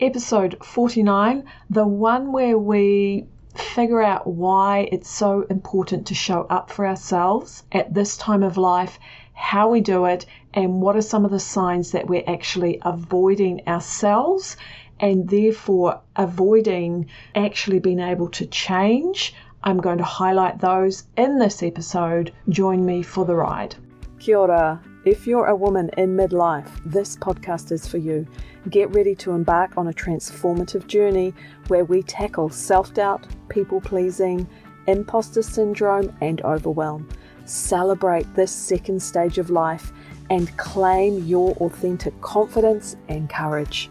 [0.00, 6.70] episode 49, the one where we figure out why it's so important to show up
[6.70, 8.98] for ourselves at this time of life,
[9.32, 13.66] how we do it, and what are some of the signs that we're actually avoiding
[13.66, 14.56] ourselves
[15.00, 19.34] and therefore avoiding actually being able to change.
[19.62, 22.32] I'm going to highlight those in this episode.
[22.48, 23.74] Join me for the ride.
[24.18, 24.80] Kia ora.
[25.06, 28.26] If you're a woman in midlife, this podcast is for you.
[28.70, 31.32] Get ready to embark on a transformative journey
[31.68, 34.48] where we tackle self doubt, people pleasing,
[34.88, 37.08] imposter syndrome, and overwhelm.
[37.44, 39.92] Celebrate this second stage of life
[40.28, 43.88] and claim your authentic confidence and courage.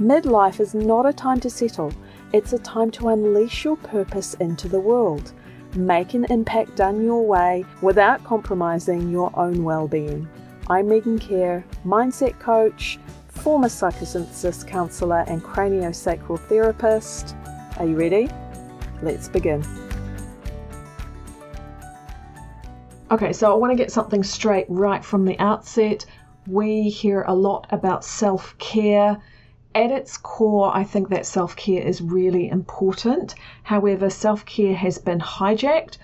[0.00, 1.92] Midlife is not a time to settle,
[2.32, 5.34] it's a time to unleash your purpose into the world.
[5.76, 10.26] Make an impact done your way without compromising your own well being.
[10.70, 17.34] I'm Meegan Care, mindset coach, former psychosynthesis counselor, and craniosacral therapist.
[17.78, 18.28] Are you ready?
[19.00, 19.64] Let's begin.
[23.10, 26.04] Okay, so I want to get something straight right from the outset.
[26.46, 29.16] We hear a lot about self care.
[29.74, 33.36] At its core, I think that self care is really important.
[33.62, 35.96] However, self care has been hijacked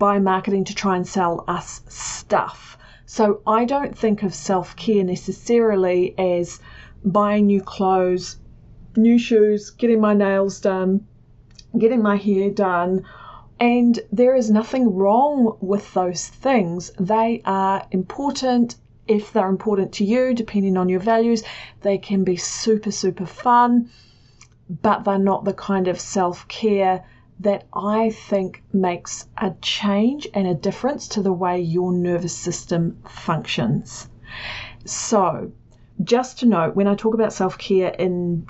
[0.00, 2.77] by marketing to try and sell us stuff.
[3.10, 6.60] So I don't think of self care necessarily as
[7.02, 8.36] buying new clothes,
[8.98, 11.06] new shoes, getting my nails done,
[11.78, 13.06] getting my hair done,
[13.58, 16.92] and there is nothing wrong with those things.
[17.00, 21.42] They are important if they're important to you, depending on your values.
[21.80, 23.88] They can be super, super fun,
[24.68, 27.06] but they're not the kind of self care
[27.40, 32.98] that I think makes a change and a difference to the way your nervous system
[33.04, 34.08] functions.
[34.84, 35.52] So,
[36.02, 38.46] just to note, when I talk about self care in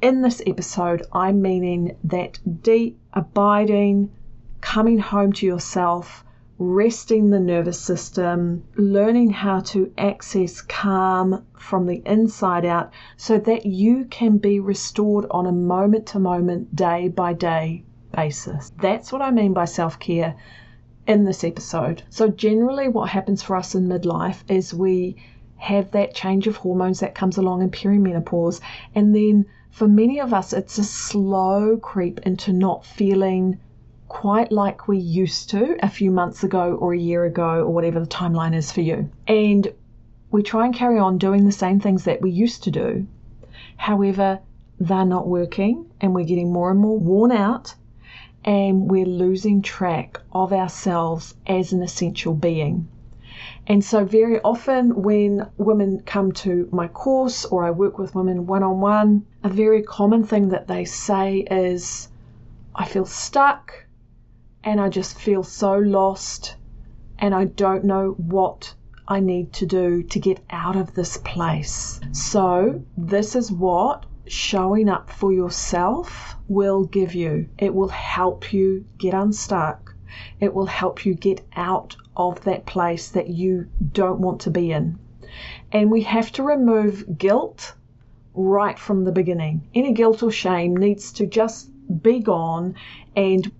[0.00, 4.10] in this episode, I'm meaning that deep, abiding,
[4.60, 6.24] coming home to yourself,
[6.58, 13.66] resting the nervous system, learning how to access calm from the inside out so that
[13.66, 17.84] you can be restored on a moment to moment, day by day
[18.16, 18.72] basis.
[18.80, 20.34] That's what I mean by self care
[21.06, 22.02] in this episode.
[22.10, 25.16] So, generally, what happens for us in midlife is we
[25.58, 28.60] have that change of hormones that comes along in perimenopause,
[28.94, 33.58] and then for many of us, it's a slow creep into not feeling
[34.08, 38.00] quite like we used to a few months ago or a year ago or whatever
[38.00, 39.10] the timeline is for you.
[39.26, 39.72] And
[40.30, 43.06] we try and carry on doing the same things that we used to do.
[43.76, 44.40] However,
[44.80, 47.74] they're not working and we're getting more and more worn out
[48.46, 52.88] and we're losing track of ourselves as an essential being.
[53.66, 58.46] And so, very often, when women come to my course or I work with women
[58.46, 62.08] one on one, a very common thing that they say is,
[62.74, 63.86] I feel stuck,
[64.62, 66.56] and I just feel so lost
[67.18, 68.74] and I don't know what
[69.08, 72.00] I need to do to get out of this place.
[72.12, 77.48] So, this is what showing up for yourself will give you.
[77.58, 79.94] It will help you get unstuck.
[80.40, 84.72] It will help you get out of that place that you don't want to be
[84.72, 84.98] in.
[85.72, 87.74] And we have to remove guilt
[88.34, 89.68] right from the beginning.
[89.74, 91.70] Any guilt or shame needs to just
[92.02, 92.74] be gone
[93.14, 93.50] and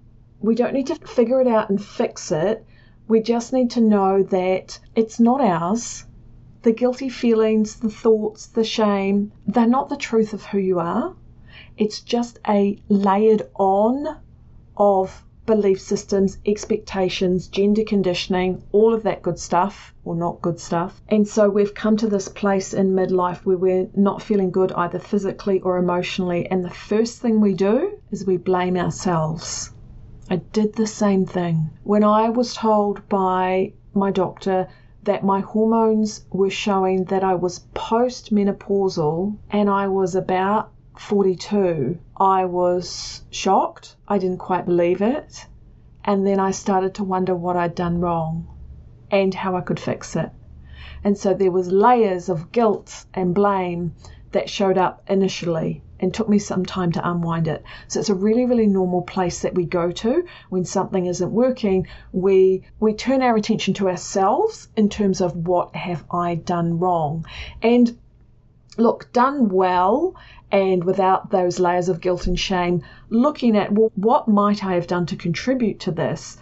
[0.41, 2.65] we don't need to figure it out and fix it.
[3.09, 6.05] We just need to know that it's not ours.
[6.63, 11.15] The guilty feelings, the thoughts, the shame, they're not the truth of who you are.
[11.77, 14.17] It's just a layered on
[14.77, 21.01] of belief systems, expectations, gender conditioning, all of that good stuff, or not good stuff.
[21.09, 24.99] And so we've come to this place in midlife where we're not feeling good either
[24.99, 26.47] physically or emotionally.
[26.47, 29.71] And the first thing we do is we blame ourselves.
[30.29, 31.71] I did the same thing.
[31.85, 34.67] When I was told by my doctor
[35.07, 42.45] that my hormones were showing that I was postmenopausal and I was about 42, I
[42.45, 43.97] was shocked.
[44.09, 45.47] I didn't quite believe it.
[46.05, 48.49] And then I started to wonder what I'd done wrong
[49.11, 50.31] and how I could fix it.
[51.05, 53.95] And so there was layers of guilt and blame
[54.33, 57.65] that showed up initially and took me some time to unwind it.
[57.89, 61.87] So it's a really, really normal place that we go to when something isn't working.
[62.13, 67.27] We we turn our attention to ourselves in terms of what have I done wrong.
[67.63, 67.99] And
[68.77, 70.15] look, done well
[70.53, 74.87] and without those layers of guilt and shame, looking at well, what might I have
[74.87, 76.37] done to contribute to this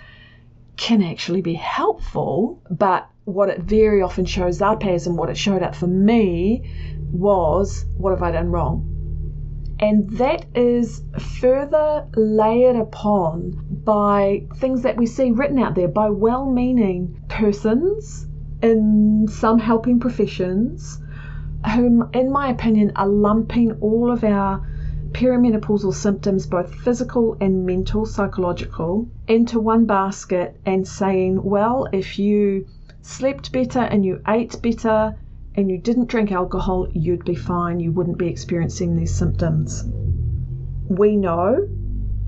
[0.76, 5.36] can actually be helpful, but what it very often shows up as and what it
[5.36, 6.68] showed up for me
[7.12, 8.93] was what have I done wrong?
[9.80, 16.10] And that is further layered upon by things that we see written out there by
[16.10, 18.26] well meaning persons
[18.62, 21.00] in some helping professions,
[21.74, 24.62] whom, in my opinion, are lumping all of our
[25.12, 32.66] perimenopausal symptoms, both physical and mental, psychological, into one basket and saying, well, if you
[33.02, 35.14] slept better and you ate better
[35.56, 37.78] and you didn't drink alcohol, you'd be fine.
[37.78, 39.84] You wouldn't be experiencing these symptoms.
[40.88, 41.68] We know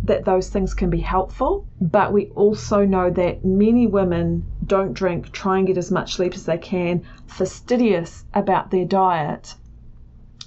[0.04, 5.32] that those things can be helpful, but we also know that many women don't drink,
[5.32, 9.56] try and get as much sleep as they can, fastidious about their diet,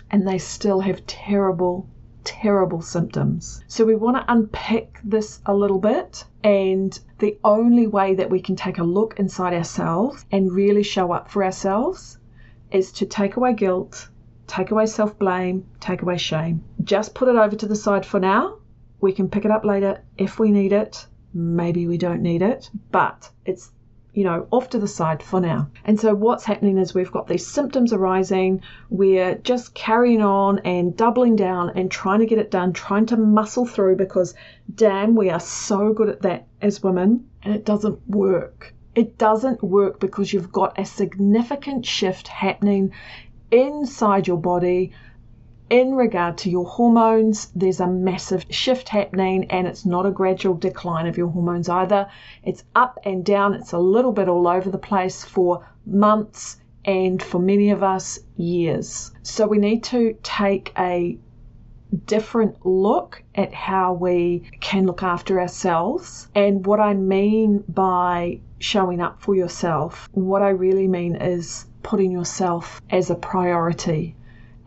[0.10, 1.86] and they still have terrible,
[2.24, 3.62] terrible symptoms.
[3.68, 6.24] So we want to unpick this a little bit.
[6.44, 11.12] And the only way that we can take a look inside ourselves and really show
[11.12, 12.19] up for ourselves
[12.72, 14.10] is to take away guilt,
[14.48, 16.64] take away self blame, take away shame.
[16.84, 18.60] Just put it over to the side for now
[19.02, 21.08] we can pick it up later if we need it.
[21.34, 23.72] Maybe we don't need it, but it's
[24.12, 25.70] you know, off to the side for now.
[25.86, 28.62] And so what's happening is we've got these symptoms arising.
[28.90, 33.18] We're just carrying on and doubling down and trying to get it done, trying to
[33.18, 34.34] muscle through because
[34.74, 38.74] damn, we are so good at that as women and it doesn't work.
[39.00, 42.92] It doesn't work because you've got a significant shift happening
[43.50, 44.92] inside your body
[45.70, 50.56] in regard to your hormones, there's a massive shift happening, and it's not a gradual
[50.56, 52.10] decline of your hormones either.
[52.44, 57.24] It's up and down, it's a little bit all over the place for months and
[57.24, 59.12] for many of us, years.
[59.24, 61.18] So we need to take a
[62.06, 66.28] different look at how we can look after ourselves.
[66.36, 72.12] And what I mean by showing up for yourself, what I really mean is putting
[72.12, 74.16] yourself as a priority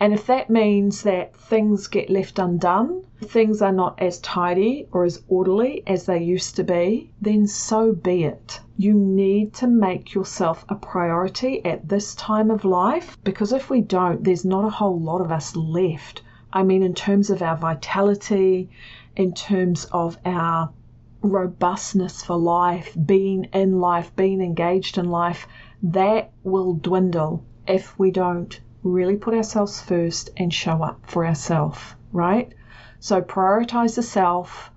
[0.02, 5.04] and if that means that things get left undone, things are not as tidy or
[5.04, 8.58] as orderly as they used to be, then so be it.
[8.76, 13.80] You need to make yourself a priority at this time of life because if we
[13.80, 16.22] don't, there's not a whole lot of us left.
[16.52, 18.70] I mean, in terms of our vitality,
[19.14, 20.72] in terms of our
[21.22, 25.46] robustness for life, being in life, being engaged in life,
[25.82, 31.94] that will dwindle if we don't really put ourselves first and show up for ourselves,
[32.12, 32.52] right?
[33.00, 34.70] So prioritize the self,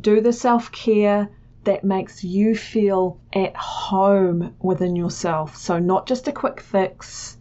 [0.00, 1.30] do the self care
[1.64, 5.56] that makes you feel at home within yourself.
[5.56, 7.36] So, not just a quick fix,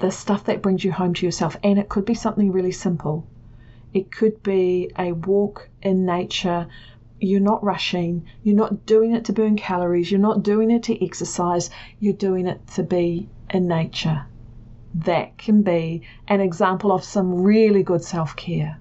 [0.00, 1.56] the stuff that brings you home to yourself.
[1.62, 3.26] And it could be something really simple.
[3.92, 6.68] It could be a walk in nature.
[7.20, 8.24] You're not rushing.
[8.42, 10.10] You're not doing it to burn calories.
[10.10, 11.70] You're not doing it to exercise.
[12.00, 14.26] You're doing it to be in nature
[14.94, 18.78] that can be an example of some really good self care.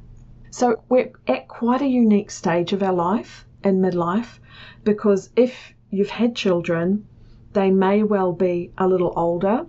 [0.50, 4.40] So, we're at quite a unique stage of our life in midlife
[4.84, 7.06] because if you've had children,
[7.54, 9.66] they may well be a little older.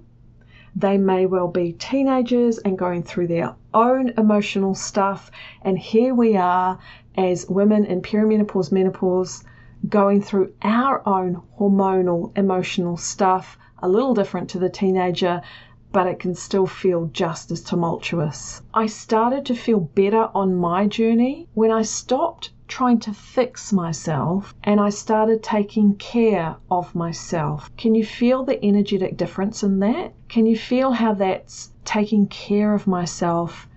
[0.77, 5.31] They may well be teenagers and going through their own emotional stuff.
[5.63, 6.79] And here we are
[7.19, 9.43] as women in perimenopause, menopause,
[9.89, 15.43] going through our own hormonal, emotional stuff, a little different to the teenager,
[15.91, 18.63] but it can still feel just as tumultuous.
[18.73, 24.55] I started to feel better on my journey when I stopped trying to fix myself
[24.63, 27.69] and I started taking care of myself.
[27.77, 30.13] Can you feel the energetic difference in that?
[30.29, 33.68] Can you feel how that's taking care of myself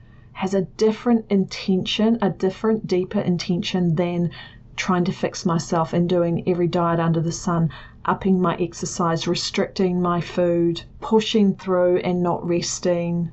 [0.41, 4.31] has a different intention, a different, deeper intention than
[4.75, 7.69] trying to fix myself and doing every diet under the sun?
[8.05, 13.29] upping my exercise, restricting my food, pushing through and not resting.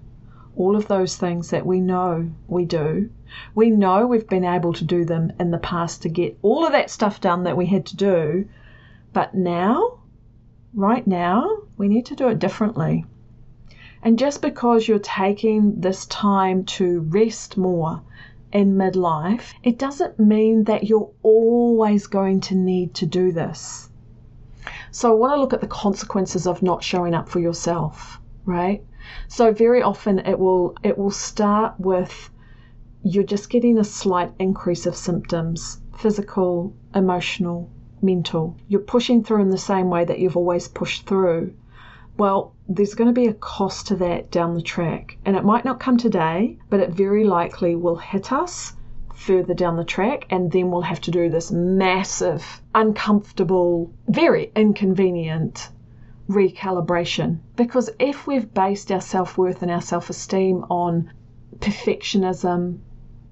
[0.57, 3.09] All of those things that we know we do.
[3.55, 6.73] We know we've been able to do them in the past to get all of
[6.73, 8.47] that stuff done that we had to do.
[9.15, 10.01] But now,
[10.75, 13.07] right now, we need to do it differently.
[14.03, 18.03] And just because you're taking this time to rest more
[18.53, 23.89] in midlife, it doesn't mean that you're always going to need to do this.
[24.91, 28.85] So I want to look at the consequences of not showing up for yourself, right?
[29.27, 32.31] So very often it will it will start with
[33.03, 37.71] you're just getting a slight increase of symptoms, physical, emotional,
[38.03, 38.57] mental.
[38.69, 41.55] You're pushing through in the same way that you've always pushed through.
[42.17, 45.17] Well, there's going to be a cost to that down the track.
[45.25, 48.75] And it might not come today, but it very likely will hit us
[49.15, 55.71] further down the track, and then we'll have to do this massive, uncomfortable, very inconvenient
[56.29, 57.39] recalibration.
[57.57, 61.11] Because if we've based our self worth and our self esteem on
[61.59, 62.79] perfectionism,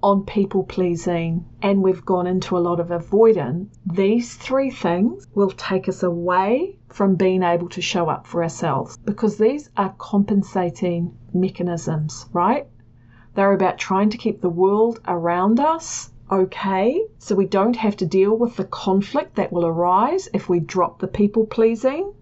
[0.02, 5.50] on people pleasing and we've gone into a lot of avoidance, these three things will
[5.50, 11.16] take us away from being able to show up for ourselves because these are compensating
[11.32, 12.66] mechanisms, right?
[13.34, 18.06] They're about trying to keep the world around us okay so we don't have to
[18.06, 22.12] deal with the conflict that will arise if we drop the people pleasing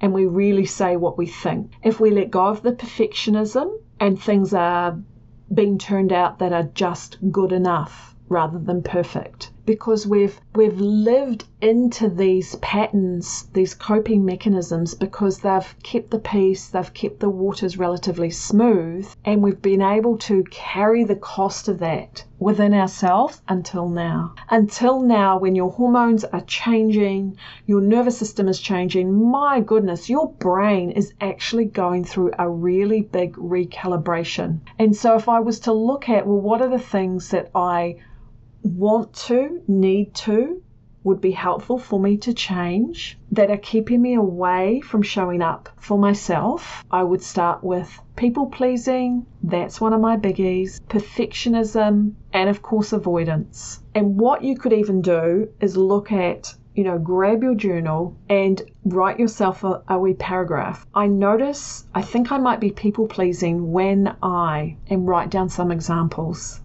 [0.00, 1.72] and we really say what we think.
[1.82, 4.98] If we let go of the perfectionism and things are
[5.52, 11.44] being turned out that are just good enough rather than perfect because we've we've lived
[11.60, 17.76] into these patterns, these coping mechanisms because they've kept the peace, they've kept the waters
[17.76, 23.90] relatively smooth, and we've been able to carry the cost of that within ourselves until
[23.90, 24.32] now.
[24.48, 30.32] Until now, when your hormones are changing, your nervous system is changing, my goodness, your
[30.38, 34.60] brain is actually going through a really big recalibration.
[34.78, 37.96] And so, if I was to look at, well, what are the things that I
[38.62, 40.62] want to, need to,
[41.04, 45.68] would be helpful for me to change that are keeping me away from showing up
[45.76, 49.24] for myself, I would start with people pleasing.
[49.42, 50.80] That's one of my biggies.
[50.88, 53.82] Perfectionism and, of course, avoidance.
[53.94, 58.62] And what you could even do is look at you know, grab your journal and
[58.84, 60.86] write yourself a, a, wee paragraph.
[60.94, 65.72] I notice, I think I might be people pleasing when I, and write down some
[65.72, 66.60] examples.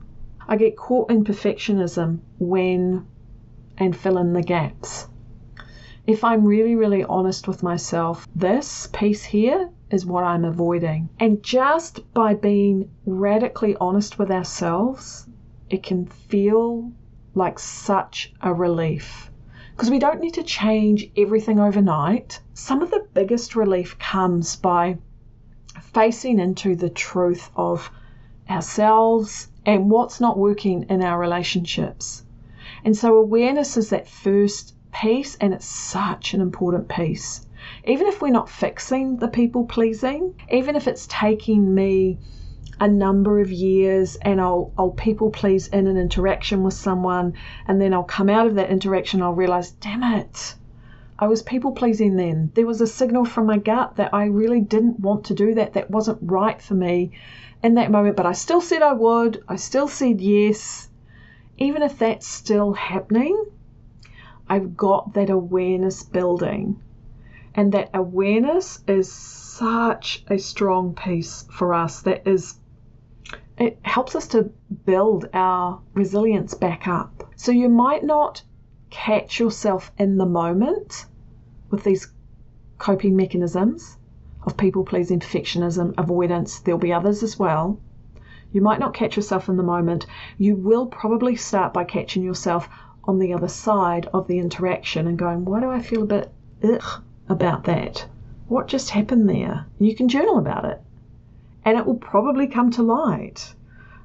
[0.47, 3.05] I get caught in perfectionism when
[3.77, 5.07] and fill in the gaps.
[6.05, 11.09] If I'm really, really honest with myself, this piece here is what I'm avoiding.
[11.19, 15.27] And just by being radically honest with ourselves,
[15.69, 16.91] it can feel
[17.35, 19.31] like such a relief.
[19.71, 22.41] Because we don't need to change everything overnight.
[22.53, 24.97] Some of the biggest relief comes by
[25.81, 27.89] facing into the truth of
[28.49, 32.23] ourselves and what's not working in our relationships.
[32.85, 37.45] And so awareness is that first piece, and it's such an important piece.
[37.85, 42.17] Even if we're not fixing the people pleasing, even if it's taking me
[42.79, 47.33] a number of years and I'll, I'll people please in an interaction with someone,
[47.67, 50.55] and then I'll come out of that interaction, I'll realize, damn it,
[51.17, 52.51] I was people pleasing then.
[52.53, 55.73] There was a signal from my gut that I really didn't want to do that,
[55.73, 57.11] that wasn't right for me
[57.63, 59.43] in that moment, but I still said I would.
[59.47, 60.89] I still said yes.
[61.57, 63.45] Even if that's still happening,
[64.49, 66.81] I've got that awareness building.
[67.55, 72.59] And that awareness is such a strong piece for us that is
[73.57, 74.51] it helps us to
[74.85, 77.31] build our resilience back up.
[77.35, 78.43] So you might not
[78.89, 81.05] catch yourself in the moment
[81.69, 82.11] with these
[82.79, 83.97] coping mechanisms,
[84.45, 86.59] of people pleasing, perfectionism, avoidance.
[86.59, 87.79] There'll be others as well.
[88.51, 90.05] You might not catch yourself in the moment.
[90.37, 92.69] You will probably start by catching yourself
[93.05, 96.31] on the other side of the interaction and going, why do I feel a bit
[96.63, 98.05] ugh about that?
[98.47, 99.65] What just happened there?
[99.79, 100.81] You can journal about it.
[101.65, 103.55] And it will probably come to light.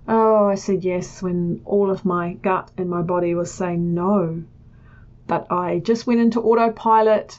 [0.07, 4.43] Oh, I said yes when all of my gut and my body was saying no.
[5.27, 7.39] But I just went into autopilot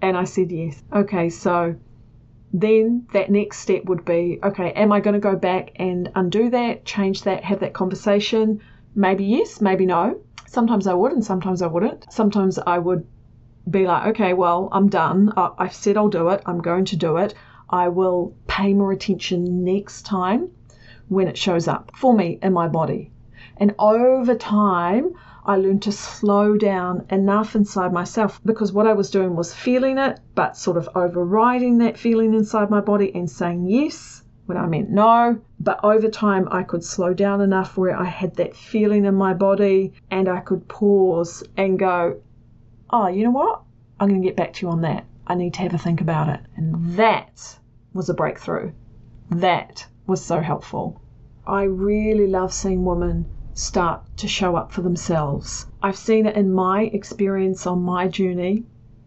[0.00, 0.80] and I said yes.
[0.92, 1.74] Okay, so
[2.62, 6.48] then that next step would be okay, am I going to go back and undo
[6.50, 8.62] that, change that, have that conversation?
[8.94, 10.20] Maybe yes, maybe no.
[10.46, 12.10] Sometimes I would, and sometimes I wouldn't.
[12.10, 13.06] Sometimes I would
[13.68, 15.32] be like, okay, well, I'm done.
[15.36, 16.42] I've said I'll do it.
[16.46, 17.34] I'm going to do it.
[17.68, 20.50] I will pay more attention next time
[21.08, 23.10] when it shows up for me in my body.
[23.58, 25.12] And over time,
[25.48, 29.96] I learned to slow down enough inside myself because what I was doing was feeling
[29.96, 34.66] it, but sort of overriding that feeling inside my body and saying yes when I
[34.66, 35.38] meant no.
[35.60, 39.34] But over time, I could slow down enough where I had that feeling in my
[39.34, 42.20] body and I could pause and go,
[42.90, 43.62] oh, you know what?
[44.00, 45.04] I'm going to get back to you on that.
[45.28, 46.40] I need to have a think about it.
[46.56, 47.56] And that
[47.92, 48.72] was a breakthrough.
[49.30, 51.00] That was so helpful.
[51.46, 53.26] I really love seeing women
[53.56, 55.66] start to show up for themselves.
[55.82, 58.64] I've seen it in my experience on my journey,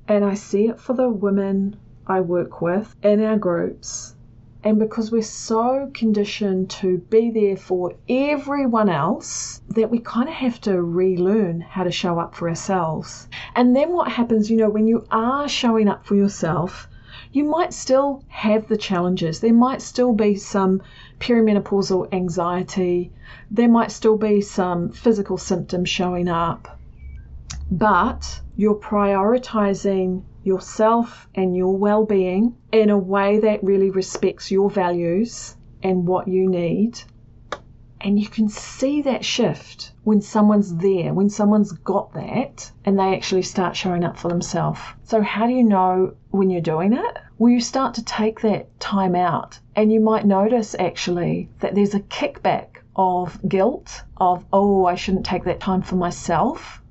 [0.07, 1.75] and I see it for the women
[2.07, 4.15] I work with in our groups.
[4.63, 10.33] And because we're so conditioned to be there for everyone else, that we kind of
[10.33, 13.27] have to relearn how to show up for ourselves.
[13.55, 16.89] And then what happens, you know, when you are showing up for yourself,
[17.31, 19.39] you might still have the challenges.
[19.39, 20.81] There might still be some
[21.19, 23.11] perimenopausal anxiety.
[23.51, 26.79] There might still be some physical symptoms showing up.
[27.71, 34.69] But you're prioritizing yourself and your well being in a way that really respects your
[34.69, 36.99] values and what you need.
[38.01, 43.13] And you can see that shift when someone's there, when someone's got that, and they
[43.13, 44.79] actually start showing up for themselves.
[45.03, 47.17] So, how do you know when you're doing it?
[47.37, 51.93] Well, you start to take that time out, and you might notice actually that there's
[51.93, 56.81] a kickback of guilt, of, oh, I shouldn't take that time for myself.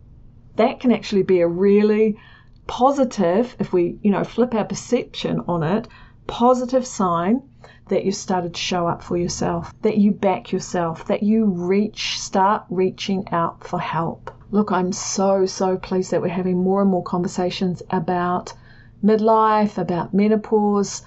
[0.57, 2.17] That can actually be a really
[2.67, 5.87] positive, if we, you know, flip our perception on it,
[6.27, 7.43] positive sign
[7.88, 12.19] that you started to show up for yourself, that you back yourself, that you reach,
[12.19, 14.31] start reaching out for help.
[14.50, 18.55] Look, I'm so, so pleased that we're having more and more conversations about
[19.05, 21.03] midlife, about menopause.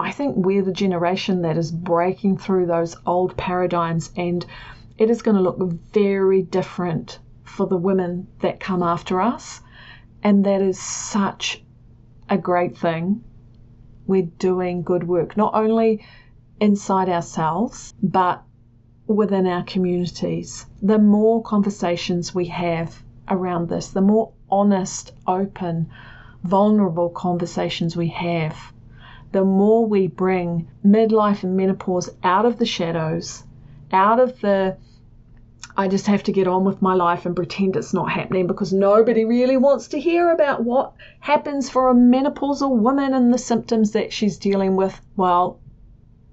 [0.00, 4.46] I think we're the generation that is breaking through those old paradigms, and
[4.96, 5.60] it is going to look
[5.92, 9.60] very different for the women that come after us.
[10.22, 11.62] And that is such
[12.30, 13.22] a great thing
[14.06, 16.02] we're doing good work, not only
[16.60, 18.42] inside ourselves, but
[19.06, 20.66] within our communities.
[20.80, 25.90] The more conversations we have around this, the more honest, open,
[26.42, 28.72] vulnerable conversations we have,
[29.32, 33.44] the more we bring midlife and menopause out of the shadows,
[33.92, 34.76] out of the
[35.76, 38.72] I just have to get on with my life and pretend it's not happening because
[38.72, 43.92] nobody really wants to hear about what happens for a menopausal woman and the symptoms
[43.92, 45.00] that she's dealing with.
[45.16, 45.60] Well,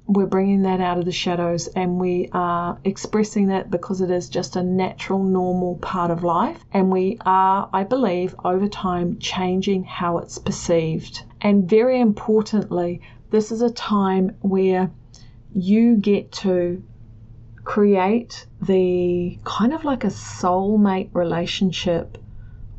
[0.07, 4.29] we're bringing that out of the shadows and we are expressing that because it is
[4.29, 6.63] just a natural, normal part of life.
[6.71, 11.23] And we are, I believe, over time changing how it's perceived.
[11.41, 14.89] And very importantly, this is a time where
[15.53, 16.81] you get to
[17.65, 22.17] create the kind of like a soulmate relationship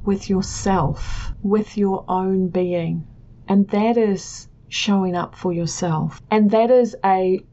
[0.03, 3.07] with yourself, with your own being.
[3.47, 6.21] And that is showing up for yourself.
[6.31, 7.45] And that is a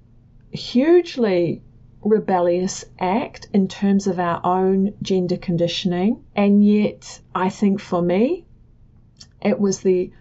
[0.52, 1.62] hugely
[2.02, 6.24] rebellious act in terms of our own gender conditioning.
[6.36, 8.46] And yet, I think for me,
[9.42, 10.12] it was the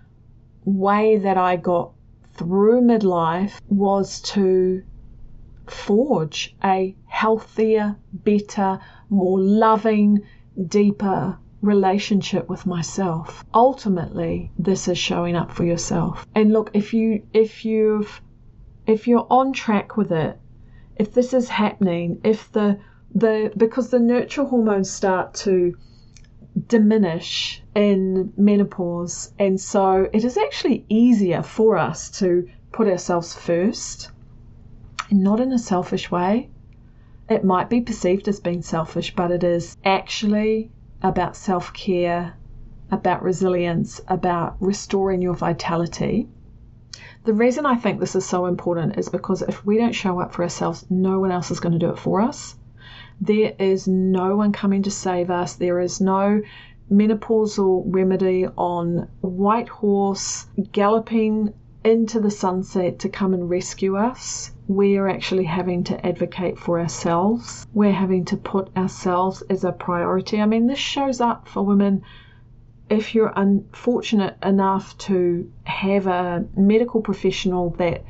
[0.65, 1.93] way that I got
[2.33, 4.83] through midlife was to
[5.67, 10.21] forge a healthier, better, more loving,
[10.69, 13.45] deeper relationship with myself.
[13.55, 16.27] Ultimately, this is showing up for yourself.
[16.35, 18.21] And look, if you if you've
[18.87, 20.39] if you're on track with it,
[20.97, 22.79] if this is happening, if the
[23.15, 25.75] the because the nurture hormones start to
[26.69, 34.13] diminish in menopause and so it is actually easier for us to put ourselves first
[35.11, 36.49] and not in a selfish way.
[37.29, 40.71] It might be perceived as being selfish, but it is actually
[41.05, 42.35] about self care,
[42.91, 46.27] about resilience, about restoring your vitality.
[47.25, 50.33] The reason I think this is so important is because if we don't show up
[50.33, 52.57] for ourselves, no one else is going to do it for us.
[53.21, 55.55] There is no one coming to save us.
[55.57, 56.41] There is no
[56.91, 61.53] menopausal remedy on white horse galloping
[61.85, 67.67] into the sunset to come and rescue us we're actually having to advocate for ourselves.
[67.75, 70.41] We're having to put ourselves as a priority.
[70.41, 72.03] I mean, this shows up for women
[72.89, 78.05] if you're unfortunate enough to have a medical professional that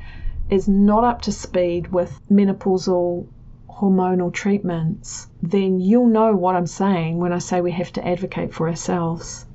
[0.50, 3.26] is not up to speed with menopausal
[3.68, 8.52] hormonal treatments, then you'll know what I'm saying when I say we have to advocate
[8.52, 9.46] for ourselves.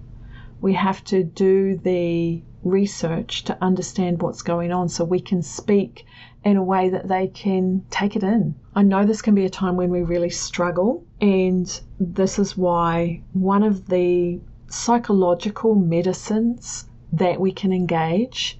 [0.62, 6.06] We have to do the research to understand what's going on so we can speak
[6.44, 8.56] in a way that they can take it in.
[8.76, 13.22] I know this can be a time when we really struggle, and this is why
[13.34, 18.60] one of the psychological medicines that we can engage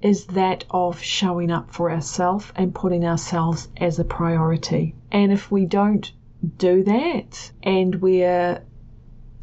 [0.00, 4.94] is that of showing up for ourselves and putting ourselves as a priority.
[5.10, 6.12] And if we don't
[6.58, 8.62] do that and we're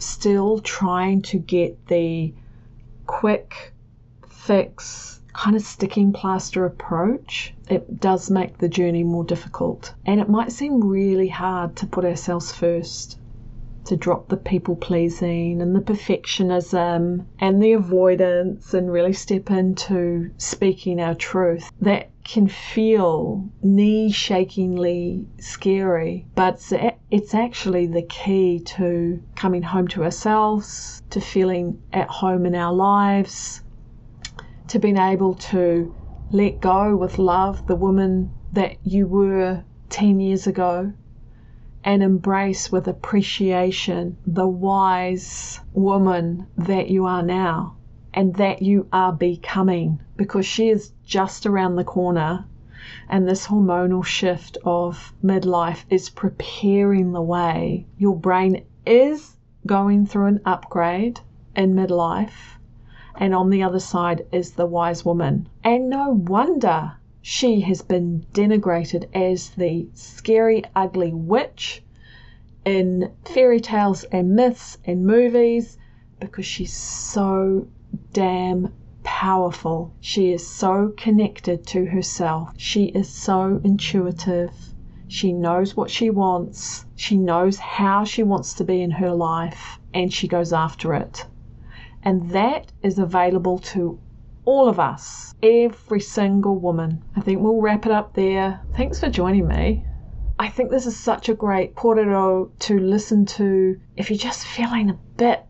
[0.02, 2.34] still trying to get the
[3.06, 3.74] quick
[4.28, 9.94] fix kind of sticking plaster approach, it does make the journey more difficult.
[10.06, 13.18] And it might seem really hard to put ourselves first,
[13.86, 20.32] to drop the people pleasing and the perfectionism and the avoidance and really step into
[20.38, 21.72] speaking our truth.
[21.82, 26.62] That can feel knee shakingly scary, but
[27.10, 32.74] it's actually the key to coming home to ourselves, to feeling at home in our
[32.74, 33.62] lives
[34.72, 35.94] to being able to
[36.30, 40.94] let go with love the woman that you were 10 years ago
[41.84, 47.76] and embrace with appreciation the wise woman that you are now
[48.14, 52.46] and that you are becoming because she is just around the corner
[53.08, 57.86] And this hormonal shift of midlife is preparing the way.
[57.98, 61.20] Your brain is going through an upgrade
[61.56, 62.58] in midlife,
[63.16, 65.48] and on the other side is the wise woman.
[65.64, 71.84] And no wonder she has been denigrated as the scary, ugly witch
[72.66, 75.78] in fairy tales and myths and movies
[76.20, 77.68] because she's so
[78.14, 78.74] damn
[79.04, 79.94] powerful.
[80.00, 82.52] She is so connected to herself.
[82.58, 84.52] She is so intuitive.
[85.08, 86.86] She knows what she wants.
[86.96, 91.28] She knows how she wants to be in her life and she goes after it.
[92.04, 94.00] And that is available to
[94.46, 97.04] all of us, every single woman.
[97.16, 98.62] I think we'll wrap it up there.
[98.76, 99.86] Thanks for joining me.
[100.40, 104.90] I think this is such a great kōrero to listen to if you're just feeling
[104.90, 105.44] a bit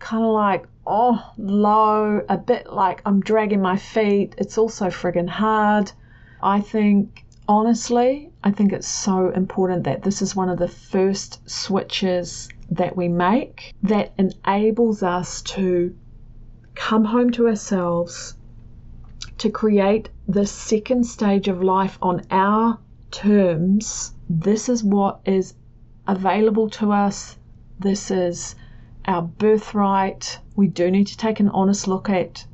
[0.00, 4.34] kind of like, oh, low, a bit like I'm dragging my feet.
[4.38, 5.92] It's also friggin' hard.
[6.42, 11.48] I think, honestly, I think it's so important that this is one of the first
[11.48, 15.94] switches that we make that enables us to
[16.74, 18.34] come home to ourselves,
[19.38, 22.78] to create the second stage of life on our
[23.10, 24.12] terms.
[24.28, 25.54] This is what is
[26.06, 27.36] available to us.
[27.78, 28.54] This is
[29.06, 30.38] our birthright.
[30.56, 32.46] We do need to take an honest look at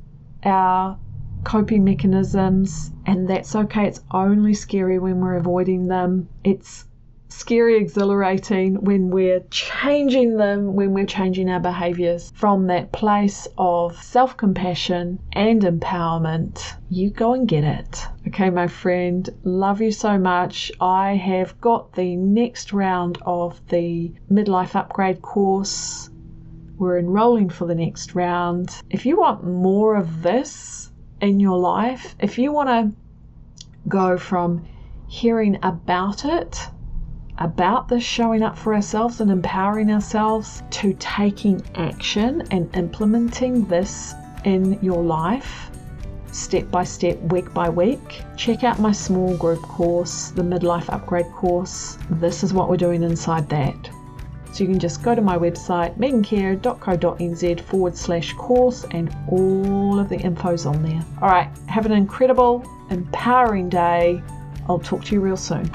[0.43, 0.97] our
[1.43, 3.87] coping mechanisms, and that's okay.
[3.87, 6.27] It's only scary when we're avoiding them.
[6.43, 6.85] It's
[7.29, 13.95] scary exhilarating when we're changing them, when we're changing our behaviors from that place of
[14.01, 16.75] self compassion and empowerment.
[16.89, 18.07] You go and get it.
[18.27, 20.71] Okay, my friend, love you so much.
[20.79, 26.09] I have got the next round of the midlife upgrade course.
[26.77, 28.75] We're enrolling for the next round.
[28.89, 32.91] If you want more of this in your life, if you want to
[33.87, 34.65] go from
[35.07, 36.67] hearing about it
[37.37, 44.13] about this showing up for ourselves and empowering ourselves to taking action and implementing this
[44.45, 45.71] in your life
[46.33, 51.31] step by step, week by week, check out my small group course, the Midlife Upgrade
[51.31, 51.97] course.
[52.09, 53.89] This is what we're doing inside that.
[54.53, 60.09] So you can just go to my website, meegancare.co.nz forward slash course, and all of
[60.09, 61.03] the info's on there.
[61.23, 64.21] All right, have an incredible, empowering day.
[64.69, 65.71] I'll talk to you real soon.